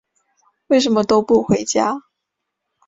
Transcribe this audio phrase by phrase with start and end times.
[0.65, 2.01] 为什么都不回家？